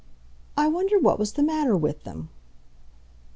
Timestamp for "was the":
1.19-1.43